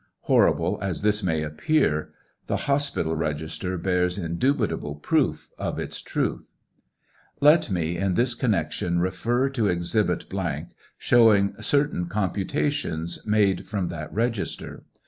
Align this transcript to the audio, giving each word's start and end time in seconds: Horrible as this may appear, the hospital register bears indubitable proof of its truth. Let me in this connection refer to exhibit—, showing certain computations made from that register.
Horrible 0.21 0.79
as 0.81 1.03
this 1.03 1.21
may 1.21 1.43
appear, 1.43 2.09
the 2.47 2.57
hospital 2.65 3.15
register 3.15 3.77
bears 3.77 4.17
indubitable 4.17 4.95
proof 4.95 5.51
of 5.59 5.77
its 5.77 6.01
truth. 6.01 6.53
Let 7.39 7.69
me 7.69 7.97
in 7.97 8.15
this 8.15 8.33
connection 8.33 8.97
refer 8.97 9.47
to 9.49 9.67
exhibit—, 9.67 10.25
showing 10.97 11.53
certain 11.61 12.07
computations 12.07 13.23
made 13.27 13.67
from 13.67 13.89
that 13.89 14.11
register. 14.11 14.85